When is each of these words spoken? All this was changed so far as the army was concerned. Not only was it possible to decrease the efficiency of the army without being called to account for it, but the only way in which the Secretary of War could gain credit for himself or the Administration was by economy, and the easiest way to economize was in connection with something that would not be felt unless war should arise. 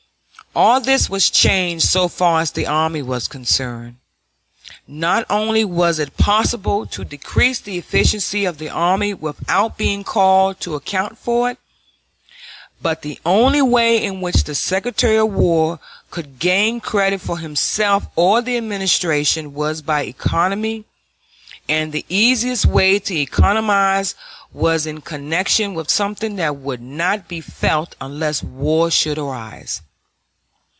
All 0.53 0.81
this 0.81 1.09
was 1.09 1.29
changed 1.29 1.85
so 1.87 2.09
far 2.09 2.41
as 2.41 2.51
the 2.51 2.67
army 2.67 3.01
was 3.01 3.29
concerned. 3.29 3.95
Not 4.85 5.25
only 5.29 5.63
was 5.63 5.97
it 5.97 6.17
possible 6.17 6.85
to 6.87 7.05
decrease 7.05 7.59
the 7.61 7.77
efficiency 7.77 8.43
of 8.43 8.57
the 8.57 8.67
army 8.67 9.13
without 9.13 9.77
being 9.77 10.03
called 10.03 10.59
to 10.59 10.75
account 10.75 11.17
for 11.17 11.49
it, 11.51 11.57
but 12.81 13.01
the 13.01 13.17
only 13.25 13.61
way 13.61 14.03
in 14.03 14.19
which 14.19 14.43
the 14.43 14.53
Secretary 14.53 15.15
of 15.17 15.29
War 15.31 15.79
could 16.09 16.37
gain 16.37 16.81
credit 16.81 17.21
for 17.21 17.37
himself 17.37 18.07
or 18.17 18.41
the 18.41 18.57
Administration 18.57 19.53
was 19.53 19.81
by 19.81 20.01
economy, 20.01 20.83
and 21.69 21.93
the 21.93 22.03
easiest 22.09 22.65
way 22.65 22.99
to 22.99 23.15
economize 23.15 24.15
was 24.51 24.85
in 24.85 24.99
connection 24.99 25.73
with 25.75 25.89
something 25.89 26.35
that 26.35 26.57
would 26.57 26.81
not 26.81 27.29
be 27.29 27.39
felt 27.39 27.95
unless 28.01 28.43
war 28.43 28.91
should 28.91 29.17
arise. 29.17 29.81